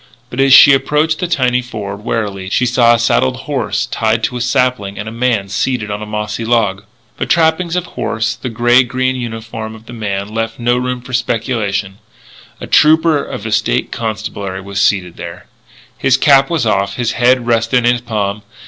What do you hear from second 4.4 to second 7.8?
sapling and a man seated on a mossy log. The trappings